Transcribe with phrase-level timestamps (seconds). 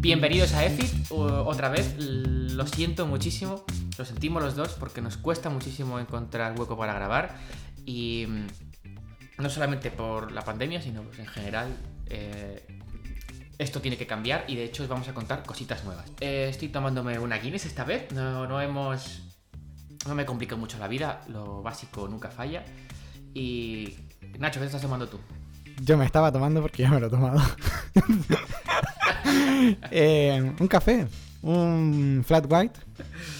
[0.00, 1.96] Bienvenidos a EFIT otra vez.
[1.98, 3.64] Lo siento muchísimo,
[3.98, 7.36] lo sentimos los dos porque nos cuesta muchísimo encontrar hueco para grabar
[7.84, 11.76] y mm, no solamente por la pandemia, sino pues, en general
[12.06, 12.66] eh,
[13.58, 16.10] esto tiene que cambiar y de hecho os vamos a contar cositas nuevas.
[16.20, 19.33] Eh, estoy tomándome una Guinness esta vez, no, no hemos...
[20.06, 22.64] No me complico mucho la vida, lo básico nunca falla.
[23.32, 23.96] Y
[24.38, 25.18] Nacho, ¿qué estás tomando tú?
[25.82, 27.40] Yo me estaba tomando porque ya me lo he tomado.
[29.90, 31.06] Eh, un café,
[31.42, 32.78] un flat white,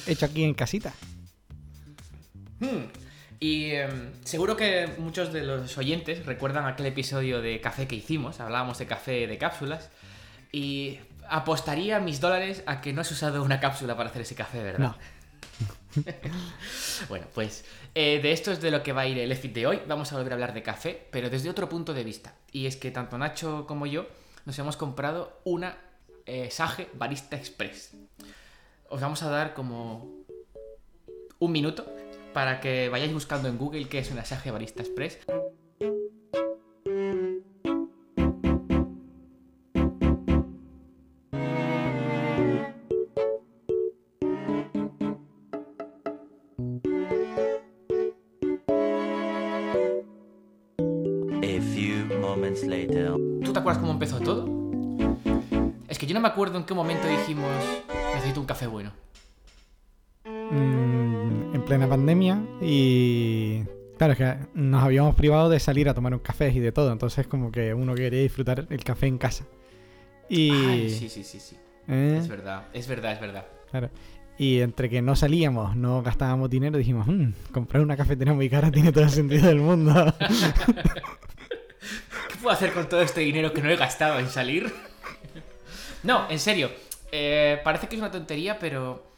[0.07, 0.93] hecho aquí en casita.
[2.59, 2.87] Hmm.
[3.39, 8.41] Y em, seguro que muchos de los oyentes recuerdan aquel episodio de café que hicimos,
[8.41, 9.91] hablábamos de café de cápsulas,
[10.51, 14.63] y apostaría mis dólares a que no has usado una cápsula para hacer ese café,
[14.63, 14.79] ¿verdad?
[14.79, 14.97] No.
[17.09, 19.67] bueno, pues eh, de esto es de lo que va a ir el EFIT de
[19.67, 19.81] hoy.
[19.87, 22.35] Vamos a volver a hablar de café, pero desde otro punto de vista.
[22.53, 24.07] Y es que tanto Nacho como yo
[24.45, 25.77] nos hemos comprado una
[26.27, 27.93] eh, Sage Barista Express.
[28.89, 30.25] Os vamos a dar como
[31.39, 31.87] un minuto
[32.33, 35.19] para que vayáis buscando en Google qué es una Sage Barista Express.
[53.65, 54.47] Acuerdas cómo empezó todo?
[55.89, 57.49] Es que yo no me acuerdo en qué momento dijimos
[58.15, 58.93] necesito un café bueno.
[60.27, 63.63] Mm, en plena pandemia y...
[63.97, 66.93] Claro, es que nos habíamos privado de salir a tomar un café y de todo,
[66.93, 69.47] entonces como que uno quería disfrutar el café en casa.
[70.29, 70.51] Y...
[70.51, 71.57] Ay, sí, sí, sí, sí.
[71.89, 72.19] ¿eh?
[72.21, 73.47] Es verdad, es verdad, es verdad.
[73.71, 73.89] Claro.
[74.37, 78.71] Y entre que no salíamos, no gastábamos dinero, dijimos, "Mm, comprar una cafetera muy cara
[78.71, 80.13] tiene todo el sentido del mundo.
[82.29, 84.75] ¿Qué puedo hacer con todo este dinero que no he gastado en salir?
[86.03, 86.71] no, en serio.
[87.13, 89.13] eh, parece que es una tontería, pero.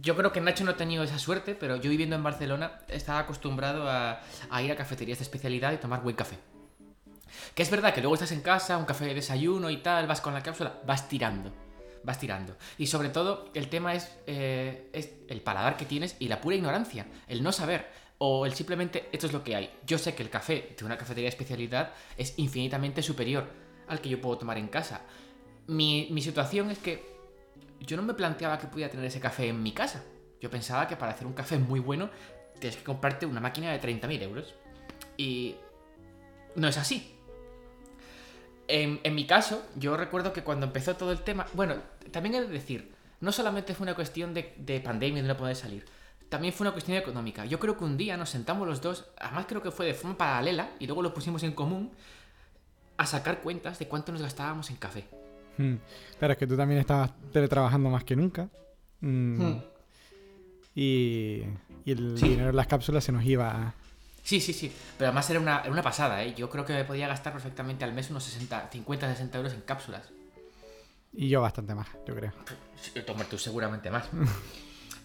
[0.00, 3.20] Yo creo que Nacho no ha tenido esa suerte, pero yo viviendo en Barcelona estaba
[3.20, 4.20] acostumbrado a,
[4.60, 6.36] ir a cafeterías de especialidad y tomar buen café.
[7.54, 10.20] Que es verdad que luego estás en casa, un café de desayuno y tal, vas
[10.20, 11.52] con la cápsula, vas tirando.
[12.02, 12.56] Vas tirando.
[12.76, 16.56] Y sobre todo, el tema es, eh, es el paladar que tienes y la pura
[16.56, 17.86] ignorancia, el no saber.
[18.18, 19.70] O el simplemente, esto es lo que hay.
[19.86, 23.48] Yo sé que el café de una cafetería de especialidad es infinitamente superior
[23.88, 25.02] al que yo puedo tomar en casa.
[25.66, 27.04] Mi, situación es que
[27.80, 30.04] yo no me planteaba que podía tener ese café en mi casa.
[30.40, 32.10] Yo pensaba que para hacer un café muy bueno
[32.58, 34.54] tienes que comprarte una máquina de 30.000 euros.
[35.16, 35.56] Y
[36.54, 37.16] no es así.
[38.68, 41.76] En, en mi caso, yo recuerdo que cuando empezó todo el tema, bueno,
[42.10, 45.56] también he de decir, no solamente fue una cuestión de, de pandemia de no poder
[45.56, 45.84] salir,
[46.34, 47.44] también fue una cuestión económica.
[47.46, 50.18] Yo creo que un día nos sentamos los dos, además creo que fue de forma
[50.18, 51.92] paralela, y luego lo pusimos en común,
[52.96, 55.04] a sacar cuentas de cuánto nos gastábamos en café.
[55.58, 55.74] Mm.
[56.18, 58.48] Claro, es que tú también estabas teletrabajando más que nunca.
[59.00, 59.62] Mm, Hmm.
[60.74, 61.42] Y,
[61.84, 62.30] y el Sí.
[62.30, 63.74] dinero en las cápsulas se nos iba a...
[64.24, 64.72] Sí, sí, sí.
[64.98, 66.34] Pero además era una, era una pasada, ¿eh?
[66.34, 69.60] Yo creo que me podía gastar perfectamente al mes unos 60, 50, 60 euros en
[69.60, 70.02] cápsulas.
[71.12, 72.32] Y yo bastante más, yo creo.
[73.06, 74.08] Tomar tú seguramente más.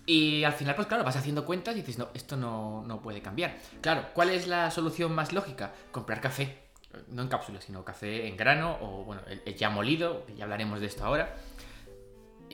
[0.09, 3.21] Y al final, pues claro, vas haciendo cuentas y dices, no, esto no, no puede
[3.21, 3.55] cambiar.
[3.79, 5.71] Claro, ¿cuál es la solución más lógica?
[5.91, 6.63] Comprar café.
[7.09, 9.21] No en cápsulas, sino café en grano o, bueno,
[9.55, 11.37] ya molido, ya hablaremos de esto ahora.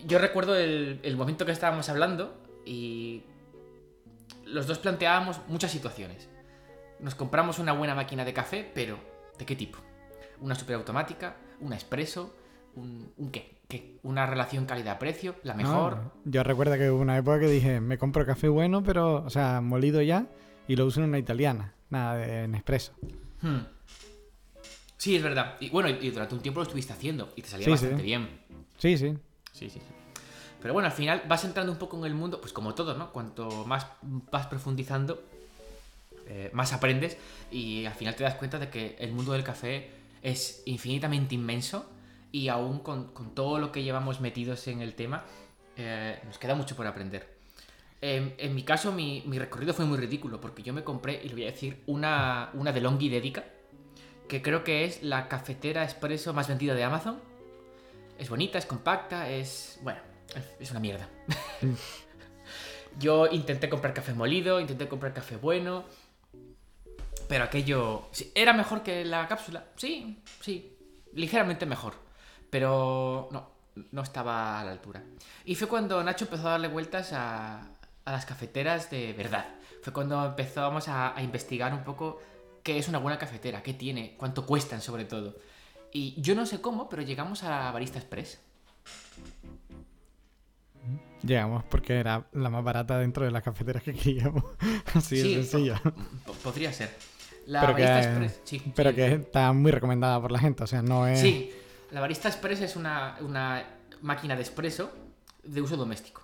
[0.06, 3.24] Yo recuerdo el, el momento que estábamos hablando y
[4.44, 6.28] los dos planteábamos muchas situaciones.
[7.00, 9.00] Nos compramos una buena máquina de café, pero
[9.40, 9.80] ¿de qué tipo?
[10.42, 11.38] ¿Una superautomática?
[11.62, 12.36] ¿Una expreso?
[12.76, 13.55] ¿Un, un qué?
[13.68, 13.98] ¿Qué?
[14.04, 15.36] ¿Una relación calidad-precio?
[15.44, 15.96] ¿La mejor?
[15.96, 19.30] No, yo recuerdo que hubo una época que dije, me compro café bueno, pero, o
[19.30, 20.28] sea, molido ya,
[20.68, 22.94] y lo uso en una italiana, nada de Nespresso.
[23.42, 23.60] Hmm.
[24.98, 25.56] Sí, es verdad.
[25.60, 28.04] Y bueno, y durante un tiempo lo estuviste haciendo y te salía Sí, bastante sí.
[28.04, 28.30] bien.
[28.78, 29.14] Sí, sí.
[29.52, 29.82] Sí, sí, sí.
[30.62, 33.12] Pero bueno, al final vas entrando un poco en el mundo, pues como todo, ¿no?
[33.12, 33.86] Cuanto más
[34.32, 35.24] vas profundizando,
[36.28, 37.18] eh, más aprendes
[37.52, 39.92] y al final te das cuenta de que el mundo del café
[40.24, 41.88] es infinitamente inmenso
[42.36, 45.24] y aún con, con todo lo que llevamos metidos en el tema,
[45.78, 47.34] eh, nos queda mucho por aprender.
[48.02, 51.36] En, mi caso, mi, mi recorrido fue muy ridículo porque yo me compré, y lo
[51.36, 53.46] voy a decir, una, una de Longi Dedica,
[54.28, 57.22] que creo que es la cafetera expreso más vendida de Amazon.
[58.20, 59.80] Es bonita, es compacta, es...
[59.82, 60.02] Bueno,
[60.60, 61.08] es una mierda.
[63.00, 65.86] Yo intenté comprar café molido, intenté comprar café bueno,
[67.30, 68.10] pero aquello...
[68.36, 69.68] ¿Era mejor que la cápsula?
[69.78, 70.78] Sí, sí,
[71.14, 72.05] ligeramente mejor,
[72.56, 73.50] pero no,
[73.92, 75.04] no estaba a la altura.
[75.44, 77.60] Y fue cuando Nacho empezó a darle vueltas a,
[78.06, 79.46] a las cafeteras de verdad.
[79.82, 82.22] Fue cuando empezamos a, a investigar un poco
[82.64, 85.36] qué es una buena cafetera, qué tiene, cuánto cuestan sobre todo.
[85.92, 88.40] Y yo no sé cómo, pero llegamos a Barista Express.
[91.24, 94.46] Llegamos porque era la más barata dentro de las cafeteras que queríamos.
[94.94, 95.76] Así de sencillo.
[95.84, 95.92] po-
[96.26, 96.96] po- podría ser.
[97.48, 98.72] La Pero Barista que, Express, sí.
[98.74, 98.96] pero sí.
[98.96, 101.20] que está muy recomendada por la gente, o sea, no es...
[101.20, 101.52] Sí,
[101.92, 103.18] la Barista Express es una,
[104.02, 104.92] máquina de expreso
[105.44, 106.24] de uso doméstico.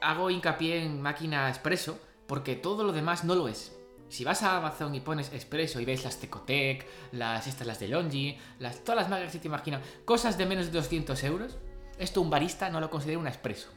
[0.00, 3.76] Hago hincapié en máquina expreso porque todo lo demás no lo es.
[4.08, 7.88] Si vas a Amazon y pones expreso y ves las Tecotec, las estas las de
[7.88, 11.56] Longi, las, todas las marcas que te imaginas, cosas de menos de 200 euros,
[11.98, 13.70] esto un barista no lo considera un expreso.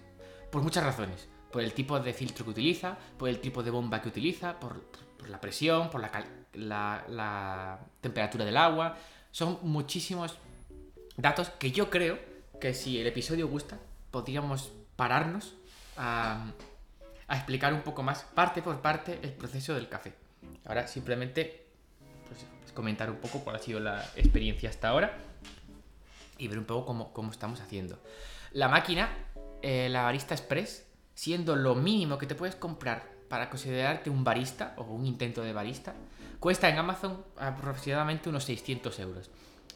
[0.51, 1.29] Por muchas razones.
[1.51, 4.83] Por el tipo de filtro que utiliza, por el tipo de bomba que utiliza, por,
[5.29, 8.97] la presión, por la temperatura del agua.
[9.35, 10.37] Son muchísimos
[11.17, 12.17] datos que yo creo
[12.61, 13.77] que si el episodio gusta,
[14.09, 15.55] podríamos pararnos
[15.97, 16.53] a,
[17.29, 20.13] explicar un poco más, parte por parte, el proceso del café.
[20.63, 21.65] Ahora simplemente
[22.29, 25.17] pues, comentar un poco cuál ha sido la experiencia hasta ahora
[26.37, 27.99] y ver un poco cómo, cómo estamos haciendo.
[28.53, 29.09] La máquina,
[29.61, 34.75] eh, la Barista Express, siendo lo mínimo que te puedes comprar para considerarte un barista
[34.77, 35.93] o un intento de barista,
[36.39, 39.29] cuesta en Amazon aproximadamente unos 600 euros.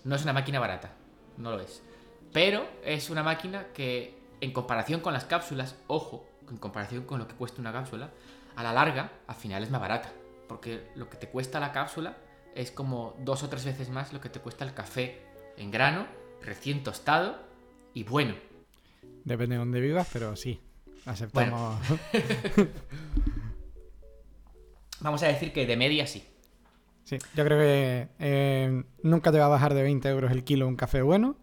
[0.03, 0.93] No es una máquina barata,
[1.37, 1.81] no lo es.
[2.31, 7.27] Pero es una máquina que, en comparación con las cápsulas, ojo, en comparación con lo
[7.27, 8.09] que cuesta una cápsula,
[8.55, 10.11] a la larga, al final es más barata.
[10.47, 12.17] Porque lo que te cuesta la cápsula
[12.55, 15.21] es como dos o tres veces más lo que te cuesta el café
[15.57, 16.07] en grano,
[16.41, 17.37] recién tostado
[17.93, 18.35] y bueno.
[19.23, 20.61] Depende de dónde vivas, pero sí,
[21.05, 21.79] aceptamos...
[25.01, 26.27] Vamos a decir que de media sí.
[27.09, 30.67] Sí, yo creo que eh, nunca te va a bajar de 20 euros el kilo
[30.67, 31.37] un café bueno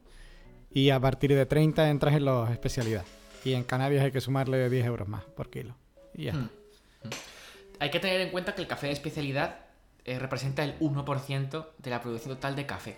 [0.71, 3.09] y a partir de 30 entras en los especialidades.
[3.45, 5.75] Y en Canarias hay que sumarle 10 euros más por kilo.
[6.15, 6.43] Y ya está.
[6.43, 6.45] Mm.
[6.45, 7.11] Mm.
[7.81, 9.57] Hay que tener en cuenta que el café de especialidad
[10.05, 12.95] eh, representa el 1% de la producción total de café.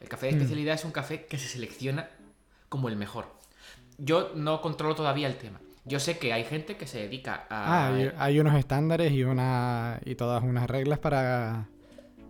[0.00, 0.36] El café de Mm.
[0.36, 2.08] especialidad es un café que se selecciona
[2.70, 3.26] como el mejor.
[3.98, 5.60] Yo no controlo todavía el tema.
[5.84, 7.88] Yo sé que hay gente que se dedica a...
[7.88, 11.68] Ah, hay, hay unos estándares y una y todas unas reglas para,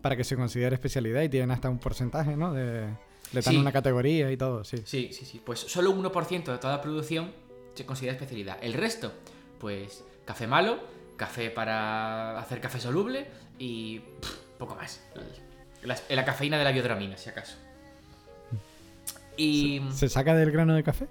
[0.06, 2.52] para que se considere especialidad y tienen hasta un porcentaje, ¿no?
[2.52, 2.82] De,
[3.32, 3.56] le dan Sí.
[3.56, 4.76] una categoría y todo, sí.
[4.84, 5.42] Sí, sí, sí.
[5.44, 7.32] Pues solo un 1% de toda la producción
[7.74, 8.56] se considera especialidad.
[8.62, 9.12] El resto,
[9.58, 10.78] pues café malo,
[11.16, 13.26] café para hacer café soluble
[13.58, 15.02] y pff, poco más.
[15.82, 17.56] La, la cafeína de la biodramina, si acaso.
[19.36, 19.82] Y...
[19.92, 21.08] ¿Se saca del grano de café?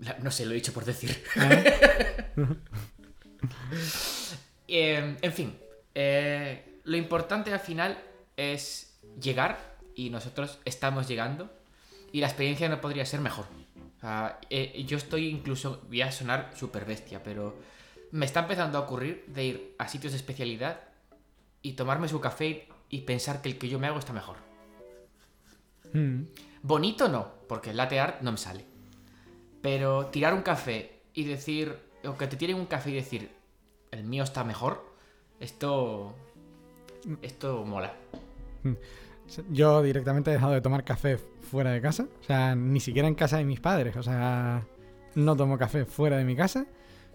[0.00, 1.22] la- no sé, lo he dicho por decir.
[1.36, 1.50] Ah,
[4.70, 5.58] Eh, en fin,
[5.94, 7.98] eh, lo importante al final
[8.36, 11.50] es llegar y nosotros estamos llegando
[12.12, 13.44] y la experiencia no podría ser mejor.
[13.98, 17.56] O sea, eh, yo estoy incluso, voy a sonar súper bestia, pero
[18.10, 20.80] me está empezando a ocurrir de ir a sitios de especialidad
[21.60, 24.36] y tomarme su café y pensar que el que yo me hago está mejor.
[25.92, 26.22] mm.
[26.62, 28.64] Bonito no, porque el latte art no me sale.
[29.60, 33.30] Pero tirar un café y decir, o que te tiren un café y decir,
[33.90, 34.88] el mío está mejor,
[35.40, 36.16] esto.
[37.22, 37.94] Esto mola.
[39.50, 42.06] Yo directamente he dejado de tomar café fuera de casa.
[42.20, 43.96] O sea, ni siquiera en casa de mis padres.
[43.96, 44.64] O sea,
[45.14, 46.66] no tomo café fuera de mi casa.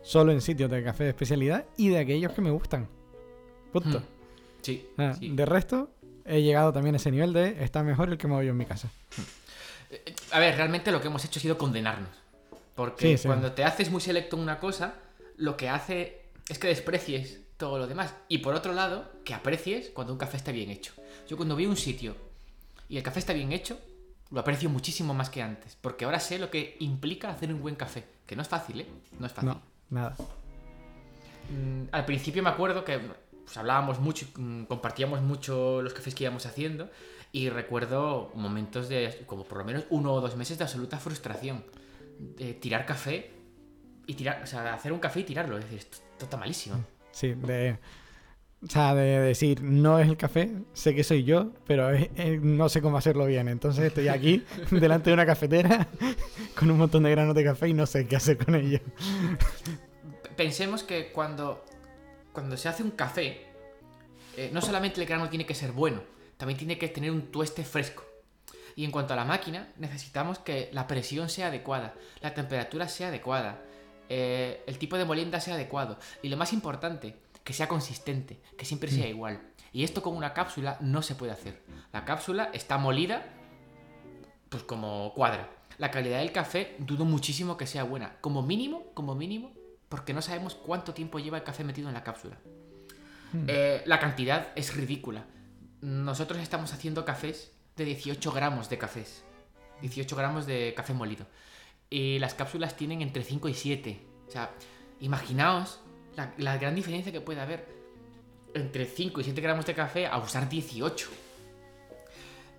[0.04, 2.88] Solo en sitios de café de especialidad y de aquellos que me gustan.
[3.72, 4.00] Punto.
[4.00, 4.04] Hmm.
[4.62, 5.30] Sí, Ah, sí.
[5.30, 5.90] De resto,
[6.26, 8.58] he llegado también a ese nivel de está mejor el que me voy yo en
[8.58, 8.90] mi casa.
[9.90, 12.10] Eh, A ver, realmente lo que hemos hecho ha sido condenarnos.
[12.76, 13.28] Porque Sí, sí.
[13.28, 14.96] cuando te haces muy selecto en una cosa,
[15.38, 18.14] lo que hace es que desprecies todo lo demás.
[18.28, 20.92] Y por otro lado, que aprecies cuando un café está bien hecho.
[21.30, 22.14] Yo cuando voy a un sitio
[22.90, 23.80] y el café está bien hecho,
[24.32, 25.78] lo aprecio muchísimo más que antes.
[25.80, 28.04] Porque ahora sé lo que implica hacer un buen café.
[28.26, 28.88] Que no es fácil, ¿eh?
[29.18, 29.52] No es fácil.
[29.52, 30.14] No, nada.
[31.50, 36.26] Mm, al principio me acuerdo que pues, hablábamos mucho, mm, compartíamos mucho los cafés que
[36.26, 36.90] íbamos haciendo
[37.32, 41.64] y recuerdo momentos de como por lo menos uno o dos meses de absoluta frustración.
[42.20, 43.32] De tirar café
[44.06, 45.58] y tirar, o sea, hacer un café y tirarlo.
[45.58, 46.84] Es decir, esto, esto está malísimo.
[47.14, 47.78] Sí, de.
[48.62, 52.42] O sea, de decir, no es el café, sé que soy yo, pero es- es-
[52.42, 53.48] no sé cómo hacerlo bien.
[53.50, 55.88] Entonces estoy aquí, delante de una cafetera,
[56.58, 58.82] con un montón de granos de café y no sé qué hacer con ellos.
[60.38, 61.64] Pensemos que cuando,
[62.32, 63.42] cuando se hace un café,
[64.38, 66.02] eh, no solamente el grano tiene que ser bueno,
[66.38, 68.04] también tiene que tener un tueste fresco.
[68.76, 73.10] Y en cuanto a la máquina, necesitamos que la presión sea adecuada, la temperatura sea
[73.10, 73.62] adecuada,
[74.10, 78.66] eh, el tipo de molienda sea adecuado y lo más importante, que sea consistente, que
[78.66, 79.42] siempre sea igual.
[79.72, 81.62] Y esto con una cápsula no se puede hacer.
[81.92, 83.26] La cápsula está molida,
[84.50, 85.50] pues como cuadra.
[85.78, 88.18] La calidad del café dudo muchísimo que sea buena.
[88.22, 89.52] Como mínimo, como mínimo,
[89.90, 92.38] porque no sabemos cuánto tiempo lleva el café metido en la cápsula.
[93.34, 93.46] Hmm.
[93.48, 95.26] Eh, la cantidad es ridícula.
[95.82, 99.24] Nosotros estamos haciendo cafés de 18 gramos de cafés.
[99.82, 101.26] 18 gramos de café molido.
[101.90, 104.00] Y las cápsulas tienen entre 5 y 7.
[104.28, 104.52] O sea,
[105.00, 105.80] imaginaos
[106.38, 107.68] la, gran diferencia que puede haber
[108.54, 111.10] entre 5 y 7 gramos de café a usar 18.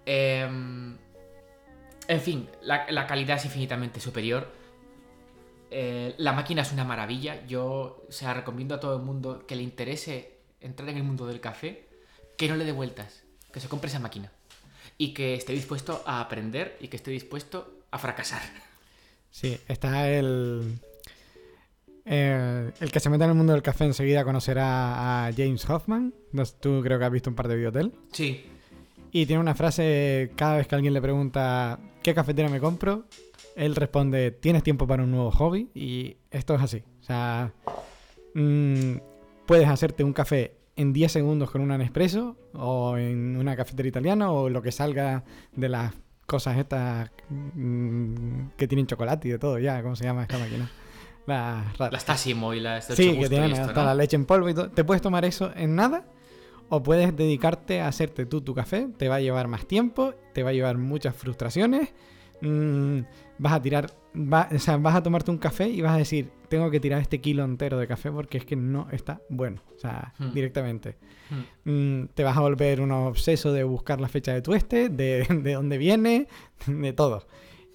[0.07, 0.97] Em,
[2.07, 4.65] en fin, la, la calidad es infinitamente superior.
[5.71, 7.45] Eh, la máquina es una maravilla.
[7.47, 11.27] Yo se la recomiendo a todo el mundo que le interese entrar en el mundo
[11.27, 11.89] del café,
[12.37, 14.31] que no le dé vueltas, que se compre esa máquina.
[14.99, 18.43] Y que esté dispuesto a aprender y que esté dispuesto a fracasar.
[19.35, 20.79] Sí, está el.
[22.05, 26.15] eh, el que se meta en el mundo del café enseguida conocerá a James Hoffman.
[26.61, 27.93] Tú creo que has visto un par de vídeos de él.
[28.13, 28.47] Sí,
[29.11, 33.07] Y tiene una frase cada vez que alguien le pregunta ¿qué cafetera me compro?
[33.57, 35.69] Él responde ¿tienes tiempo para un nuevo hobby?
[35.75, 36.85] Y esto es así.
[37.01, 37.53] O sea,
[38.35, 38.99] mm,
[39.47, 44.31] puedes hacerte un café en 10 segundos con un Nespresso o en una cafetera italiana
[44.31, 45.25] o lo que salga
[45.57, 45.93] de las
[46.27, 49.83] cosas estas mm, que tienen chocolate y de todo ya.
[49.83, 50.71] ¿Cómo se llama esta máquina?
[51.27, 53.87] Las las Tassimo y las Dolce Sí, Gusto que tienen esto, hasta ¿no?
[53.87, 54.71] la leche en polvo y todo.
[54.71, 56.05] Te puedes tomar eso en nada
[56.69, 58.89] o puedes dedicarte a hacerte tú tu café.
[58.97, 61.93] Te va a llevar más tiempo, te va a llevar muchas frustraciones.
[62.41, 63.01] mm,
[63.39, 66.31] vas a tirar, va- o sea, vas a tomarte un café y vas a decir,
[66.57, 69.61] tengo que tirar este kilo entero de café porque es que no está bueno.
[69.77, 70.33] O sea, Hmm.
[70.33, 70.97] directamente.
[71.65, 71.71] Hmm.
[72.03, 75.53] Mm, te vas a volver un obseso de buscar la fecha de tueste, de, de
[75.55, 76.27] dónde viene,
[76.67, 77.27] de todo.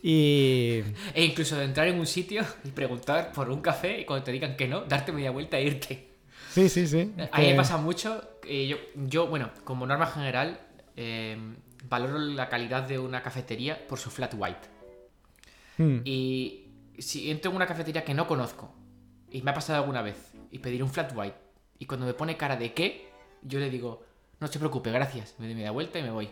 [0.01, 0.81] Y
[1.13, 4.31] E incluso de entrar en un sitio y preguntar por un café y cuando te
[4.31, 6.07] digan que no, darte media vuelta e irte.
[6.51, 7.11] sí, sí, sí.
[7.17, 8.21] es A mí me pasa mucho.
[8.47, 10.59] eh, yo, yo, bueno, como norma general,
[10.95, 11.37] eh,
[11.89, 14.67] valoro la calidad de una cafetería por su flat white.
[15.77, 16.63] Mm, Y
[17.01, 18.71] si entro en una cafetería que no conozco,
[19.31, 21.37] y me ha pasado alguna vez, y pedir un flat white,
[21.77, 23.09] y cuando me pone cara de qué,
[23.43, 24.03] yo le digo,
[24.39, 25.35] no se preocupe, gracias.
[25.37, 26.29] Me doy media vuelta y me voy.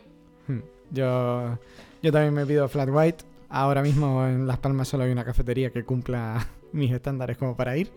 [0.47, 0.59] Hmm.
[0.91, 1.57] Yo,
[2.01, 3.23] yo también me pido flat white.
[3.49, 7.77] Ahora mismo en Las Palmas solo hay una cafetería que cumpla mis estándares como para
[7.77, 7.91] ir.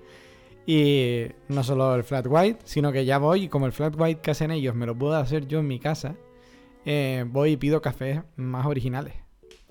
[0.66, 4.20] Y no solo el flat white, sino que ya voy y como el flat white
[4.20, 6.14] que hacen ellos me lo puedo hacer yo en mi casa,
[6.84, 9.14] eh, voy y pido cafés más originales.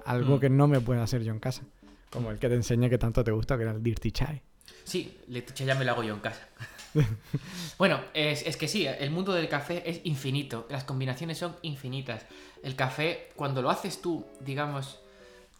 [0.05, 0.39] Algo Mm.
[0.39, 1.63] que no me puedo hacer yo en casa.
[2.09, 4.41] Como el que te enseñé que tanto te gusta, que era el Dirty Chai.
[4.83, 6.47] Sí, leche ya me lo hago yo en casa.
[7.77, 12.25] bueno, es, es que sí, el mundo del café es infinito, las combinaciones son infinitas.
[12.63, 14.99] El café, cuando lo haces tú, digamos,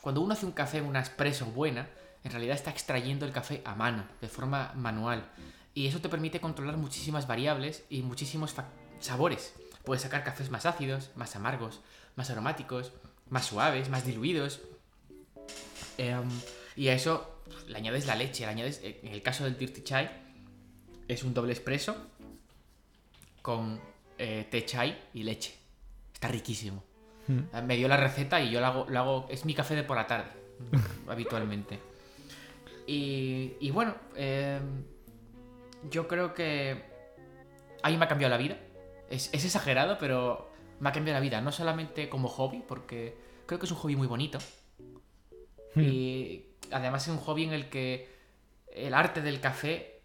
[0.02, 1.90] cuando uno hace un café, una espresso buena,
[2.24, 5.30] en realidad está extrayendo el café a mano, de forma manual.
[5.74, 8.56] Y eso te permite controlar muchísimas variables y muchísimos
[9.00, 9.54] sabores.
[9.84, 11.82] Puedes sacar cafés más ácidos, más amargos,
[12.16, 12.92] más aromáticos,
[13.30, 14.62] más suaves, más diluidos.
[16.00, 16.30] Em,
[16.78, 19.84] y a eso pues, le añades la leche, le añades, en el caso del Dirty
[19.84, 20.10] Chai,
[21.10, 21.94] es un doble expreso
[23.42, 23.82] con
[24.18, 25.54] eh, té chai y leche.
[26.14, 26.84] Está riquísimo.
[27.28, 27.40] Hmm.
[27.54, 29.84] Eh, Me dio la receta y yo lo hago, lo hago es mi café de
[29.84, 30.32] por la tarde,
[31.10, 31.80] habitualmente.
[32.88, 34.60] Y, y bueno, eh,
[35.92, 36.82] yo creo que
[37.84, 38.58] ahí me ha cambiado la vida.
[39.10, 41.42] Es, es exagerado, pero me ha cambiado la vida.
[41.42, 44.40] No solamente como hobby, porque creo que es un hobby muy bonito.
[45.76, 45.82] Hmm.
[45.82, 48.08] Y además es un hobby en el que
[48.74, 50.00] el arte del café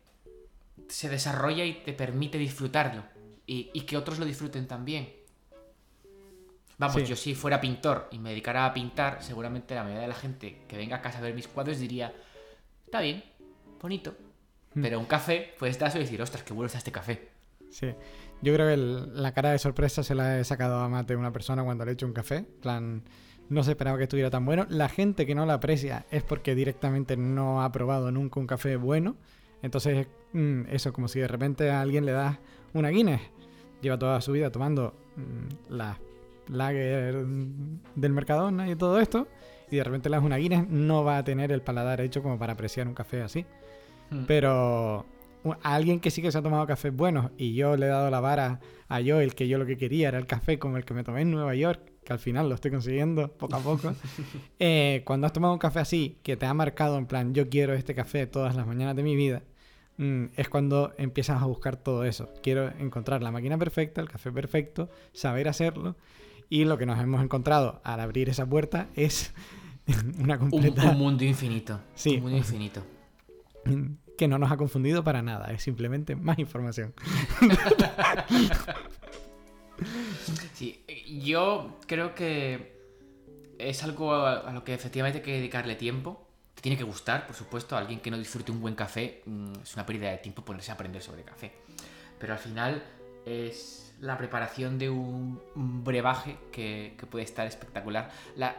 [0.88, 3.02] se desarrolla y te permite disfrutarlo.
[3.47, 5.12] Y, y que otros lo disfruten también.
[6.76, 7.04] Vamos, Sí.
[7.06, 10.62] yo si fuera pintor y me dedicara a pintar, seguramente la mayoría de la gente
[10.66, 12.12] que venga a casa a ver mis cuadros diría,
[12.85, 13.23] está bien,
[13.80, 14.16] bonito.
[14.75, 14.83] Hmm.
[14.83, 17.28] Pero un café, puedes estar y decir, ostras, qué bueno está este café.
[17.71, 17.87] Sí.
[18.42, 21.33] Yo creo que el- la cara de sorpresa se la he sacado a de una
[21.33, 22.42] persona cuando le he hecho un café.
[22.42, 23.02] Plan,
[23.49, 24.67] no se esperaba que estuviera tan bueno.
[24.69, 28.77] La gente que no la aprecia es porque directamente no ha probado nunca un café
[28.77, 29.17] bueno.
[29.63, 32.39] Entonces, mm, eso, como si de repente a alguien le das
[32.73, 33.21] una Guinness.
[33.81, 35.99] Lleva toda su vida tomando mm, las
[36.49, 37.25] lager
[37.95, 39.29] del Mercadona y todo esto.
[39.71, 42.39] Y de repente le das una Guinness, no va a tener el paladar hecho como
[42.39, 43.47] para apreciar un café así.
[44.11, 44.25] Hmm.
[44.27, 45.07] Pero
[45.63, 48.11] a alguien que sí que se ha tomado cafés buenos y yo le he dado
[48.11, 50.85] la vara a yo, el que yo lo que quería era el café como el
[50.85, 53.95] que me tomé en Nueva York, que al final lo estoy consiguiendo poco a poco.
[54.59, 57.75] Eh, cuando has tomado un café así, que te ha marcado en plan, yo quiero
[57.75, 59.43] este café todas las mañanas de mi vida,
[59.99, 62.33] mm, es cuando empiezas a buscar todo eso.
[62.43, 65.97] Quiero encontrar la máquina perfecta, el café perfecto, saber hacerlo.
[66.49, 69.35] Y lo que nos hemos encontrado al abrir esa puerta es
[70.19, 70.91] una Un, completa...
[70.91, 71.81] un mundo infinito.
[71.95, 72.17] Sí.
[72.17, 72.83] Un mundo infinito.
[74.17, 76.95] que no nos ha confundido para nada, es simplemente más información.
[81.07, 82.75] Yo creo que
[83.59, 86.27] es algo a, a lo que efectivamente hay que dedicarle tiempo.
[86.61, 87.77] tiene que gustar, por supuesto.
[87.77, 90.75] Alguien que no disfrute un buen café mm, es una pérdida de tiempo ponerse a
[90.75, 91.53] aprender sobre café.
[92.19, 92.83] Pero al final
[93.27, 95.41] es la preparación de un,
[95.85, 98.11] brebaje que, puede estar espectacular.
[98.37, 98.57] La-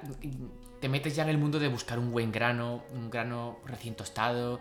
[0.79, 4.59] te metes ya en el mundo de buscar un buen grano, un grano recién tostado.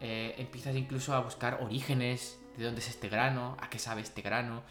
[0.00, 4.20] eh, empiezas incluso a buscar orígenes, de dónde es este grano, a qué sabe este
[4.20, 4.62] grano.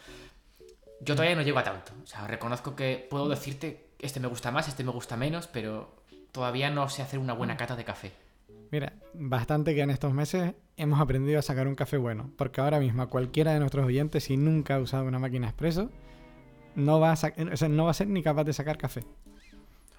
[1.04, 1.92] Yo todavía no llego a tanto.
[2.02, 5.94] O sea, reconozco que puedo decirte este me gusta más, este me gusta menos, pero
[6.32, 8.12] todavía no sé hacer una buena cata de café.
[8.70, 12.80] Mira, bastante que en estos meses hemos aprendido a sacar un café bueno, porque ahora
[12.80, 15.90] mismo cualquiera de nuestros oyentes, si nunca ha usado una máquina expreso,
[16.74, 19.04] no va a, sa- o sea, no va a ser ni capaz de sacar café.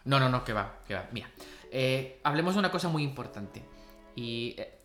[0.06, 1.08] No, no, no, que va, que va.
[1.12, 1.30] Mira,
[1.72, 3.64] eh, hablemos de una cosa muy importante.
[4.16, 4.80] Y eh,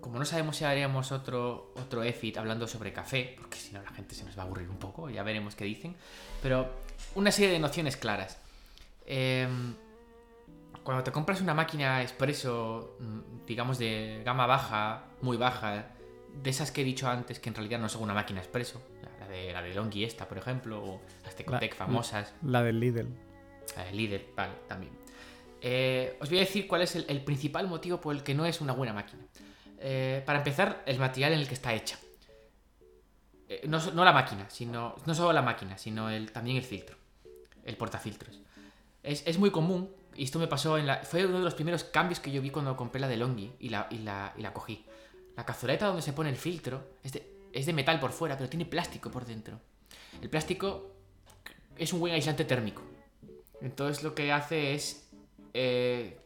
[0.00, 3.90] como no sabemos si haremos otro, otro EFIT hablando sobre café, porque si no la
[3.90, 5.96] gente se nos va a aburrir un poco, ya veremos qué dicen,
[6.42, 6.70] pero
[7.14, 8.38] una serie de nociones claras.
[9.06, 9.74] Em,
[10.82, 15.86] cuando te compras una máquina expreso, mm, digamos de gama baja, muy baja,
[16.42, 19.26] de esas que he dicho antes que en realidad no son una máquina expreso, la
[19.26, 22.80] la de, la de Longi esta, por ejemplo, o las Tecotec La- famosas, La del
[22.80, 23.08] Lidl.
[23.90, 24.92] el líder, vale, también.
[25.60, 28.46] Eh, os voy a decir cuál es el, el principal motivo por el que no
[28.46, 29.22] es una buena máquina.
[29.80, 31.98] Eh, para empezar, el material en el que está hecha.
[33.48, 34.96] Eh, no, la máquina, sino.
[35.06, 36.96] No solo la máquina, sino el, también el filtro.
[37.64, 38.40] El portafiltros.
[39.02, 41.04] Es, es muy común, y esto me pasó en la.
[41.04, 43.68] Fue uno de los primeros cambios que yo vi cuando compré la de Longi y
[43.68, 44.84] la, y la, y la cogí.
[45.36, 48.50] La cazoleta donde se pone el filtro es de, es de metal por fuera, pero
[48.50, 49.60] tiene plástico por dentro.
[50.20, 50.92] El plástico
[51.76, 52.82] es un buen aislante térmico.
[53.60, 55.08] Entonces lo que hace es
[55.54, 56.18] eh,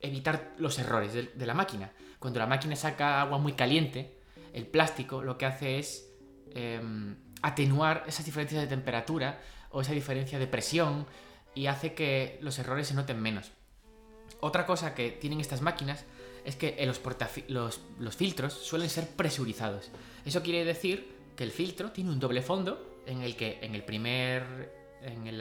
[0.00, 1.92] evitar los errores de la máquina.
[2.18, 4.18] Cuando la máquina saca agua muy caliente,
[4.52, 6.10] el plástico lo que hace es
[6.54, 11.06] em, atenuar esas diferencias de temperatura o esa diferencia de presión
[11.54, 13.52] y hace que los errores se noten menos.
[14.40, 16.04] Otra cosa que tienen estas máquinas
[16.44, 19.90] es que los, filtros suelen ser presurizados.
[20.24, 23.84] Eso quiere decir que el filtro tiene un doble fondo en el que en el
[23.84, 24.72] primer
[25.02, 25.40] en en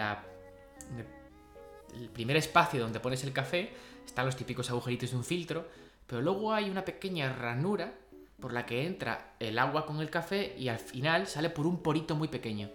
[2.01, 3.71] el primer espacio donde pones el café
[4.05, 5.67] están los típicos agujeritos de un filtro,
[6.07, 7.93] pero luego hay una pequeña ranura
[8.39, 11.83] por la que entra el agua con el café y al final sale por un
[11.83, 12.69] porito muy pequeño.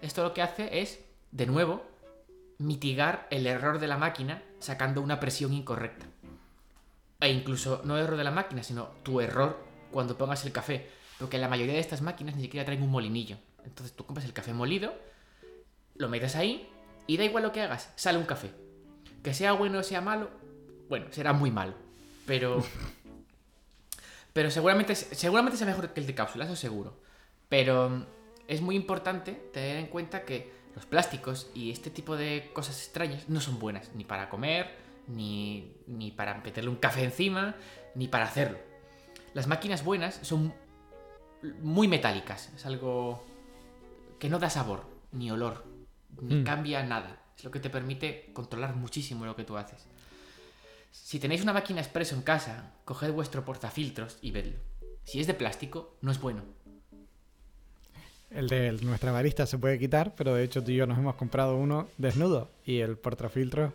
[0.00, 1.82] Esto lo que hace es, de nuevo,
[2.58, 6.06] mitigar el error de la máquina sacando una presión incorrecta.
[7.20, 9.58] E incluso no error de la máquina, sino tu error
[9.90, 10.88] cuando pongas el café.
[11.18, 13.38] Porque la mayoría de estas máquinas ni siquiera traen un molinillo.
[13.64, 14.94] Entonces tú compras el café molido,
[15.96, 16.70] lo metes ahí
[17.08, 18.52] y da igual lo que hagas, sale un café.
[19.22, 20.30] Que sea bueno o sea malo,
[20.88, 21.87] bueno, será muy malo.
[22.28, 22.62] Pero.
[24.32, 27.00] Pero seguramente, seguramente sea mejor que el de cápsula, eso seguro.
[27.48, 28.04] Pero mm,
[28.46, 33.28] es muy importante tener en cuenta que los plásticos y este tipo de cosas extrañas
[33.28, 34.76] no son buenas, ni para comer,
[35.08, 37.56] ni, ni para meterle un café encima,
[37.96, 38.58] ni para hacerlo.
[39.34, 40.54] Las máquinas buenas son
[41.62, 43.24] muy metálicas, es algo
[44.20, 45.64] que no da sabor, ni olor,
[46.20, 46.44] ni Mm.
[46.44, 47.22] cambia nada.
[47.36, 49.86] Es lo que te permite controlar muchísimo lo que tú haces.
[51.04, 54.58] Si tenéis una máquina expreso en casa, coged vuestro portafiltros y vedlo.
[55.04, 56.42] Si es de plástico, no es bueno.
[58.30, 61.14] El de nuestra barista se puede quitar, pero de hecho tú y yo nos hemos
[61.14, 63.72] comprado uno desnudo y el portafiltros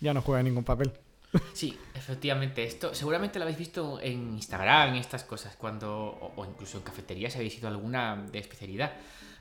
[0.00, 0.92] ya no juega ningún papel.
[1.54, 6.44] Sí, efectivamente, esto seguramente lo habéis visto en Instagram, en estas cosas, cuando, o, o
[6.44, 8.92] incluso en cafeterías si habéis ido alguna de especialidad,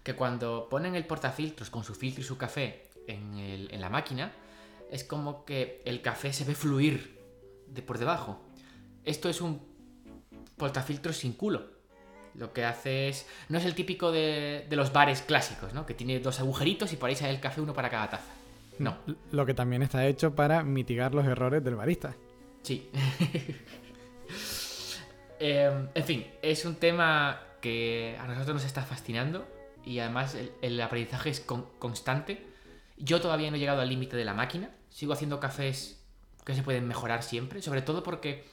[0.01, 3.89] que cuando ponen el portafiltros con su filtro y su café en, el- en la
[3.89, 4.31] máquina,
[4.89, 7.19] es como que el café se ve fluir
[7.73, 8.41] de por debajo.
[9.05, 9.61] Esto es un
[10.57, 11.79] portafiltros sin culo.
[12.35, 13.25] Lo que hace es.
[13.49, 15.85] No es el típico de, de los bares clásicos, ¿no?
[15.85, 18.31] Que tiene dos agujeritos y por ahí sale el café uno para cada taza.
[18.79, 18.97] No,
[19.31, 22.15] Lo que también está hecho para mitigar los errores del barista.
[22.63, 22.89] Sí.
[25.39, 29.47] Eh, en fin, es un tema que a nosotros nos está fascinando
[29.83, 32.45] y además el, el aprendizaje es con- constante.
[32.97, 34.69] Yo todavía no he llegado al límite de la máquina.
[34.89, 36.00] Sigo haciendo cafés
[36.51, 38.43] que se pueden mejorar siempre, sobre todo porque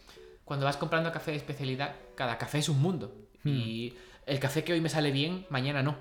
[0.44, 3.14] cuando vas comprando café de especialidad, cada café es un mundo.
[3.44, 3.94] Y
[4.26, 5.96] el café que hoy me sale bien, mañana no.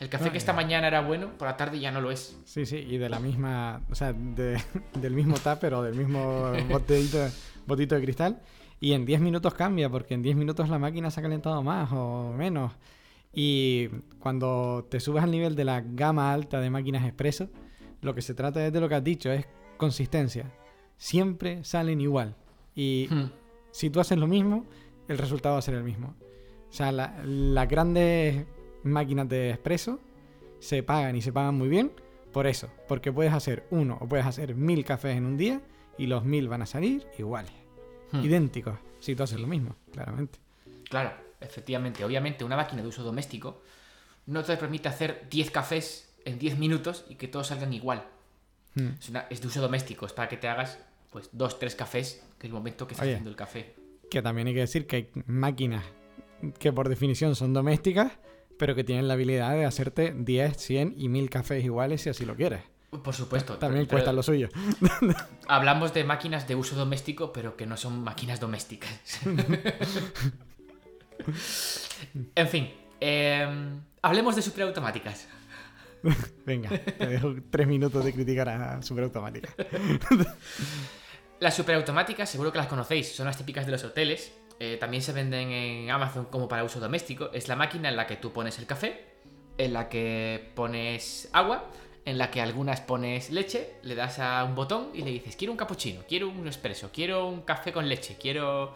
[0.00, 0.56] El café No, que esta ya.
[0.56, 2.36] mañana era bueno, por la tarde ya no lo es.
[2.44, 4.60] Sí, sí, y de la misma, o sea, de-
[5.00, 7.18] del mismo tupper o del mismo botellito,
[7.66, 8.42] botito de cristal.
[8.80, 11.90] Y en 10 minutos cambia, porque en 10 minutos la máquina se ha calentado más
[11.92, 12.72] o menos.
[13.32, 17.48] Y cuando te subes al nivel de la gama alta de máquinas expreso,
[18.02, 20.50] lo que se trata es de lo que has dicho, es consistencia.
[21.04, 22.34] Siempre salen igual.
[22.74, 23.24] Y Hmm.
[23.72, 24.64] si tú haces lo mismo,
[25.06, 26.14] el resultado va a ser el mismo.
[26.70, 28.46] O sea, la- las grandes
[28.84, 30.00] máquinas de expreso
[30.60, 31.92] se pagan y se pagan muy bien
[32.32, 32.70] por eso.
[32.88, 35.60] Porque puedes hacer uno o puedes hacer mil cafés en un día
[35.98, 37.52] y los mil van a salir iguales.
[38.10, 38.24] Hmm.
[38.24, 40.38] idénticos si tú haces lo mismo, claramente.
[40.88, 42.02] Claro, efectivamente.
[42.02, 43.60] Obviamente, una máquina de uso doméstico
[44.26, 48.06] no te permite hacer 10 cafés en 10 minutos y que todos salgan igual.
[48.74, 48.88] Hmm.
[48.98, 50.78] Es, una- es de uso doméstico, es para que te hagas
[51.14, 53.12] pues dos, tres cafés, que es el momento que estás Oye.
[53.12, 53.76] haciendo el café.
[54.10, 55.84] Que también hay que decir que hay máquinas
[56.58, 58.10] que por definición son domésticas,
[58.58, 62.24] pero que tienen la habilidad de hacerte 10, 100 y 1000 cafés iguales si así
[62.24, 62.62] lo quieres.
[62.90, 63.58] Por supuesto.
[63.58, 64.48] También cuesta lo suyo.
[65.46, 69.20] Hablamos de máquinas de uso doméstico, pero que no son máquinas domésticas.
[72.34, 73.46] en fin, eh,
[74.02, 75.28] hablemos de superautomáticas.
[76.44, 79.54] Venga, te dejo tres minutos de criticar a Superautomática.
[81.40, 84.32] Las superautomáticas, seguro que las conocéis, son las típicas de los hoteles.
[84.60, 87.30] Eh, también se venden en Amazon como para uso doméstico.
[87.32, 89.04] Es la máquina en la que tú pones el café,
[89.58, 91.70] en la que pones agua,
[92.04, 95.52] en la que algunas pones leche, le das a un botón y le dices, quiero
[95.52, 98.74] un cappuccino, quiero un espresso, quiero un café con leche, quiero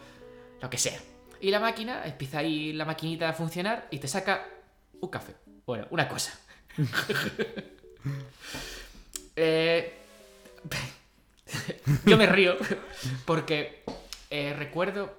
[0.60, 0.98] lo que sea.
[1.40, 4.46] Y la máquina, empieza ahí la maquinita a funcionar y te saca
[5.00, 5.34] un café.
[5.64, 6.38] Bueno, una cosa.
[9.40, 9.92] Eh,
[12.06, 12.56] yo me río
[13.24, 13.82] porque
[14.30, 15.14] eh, recuerdo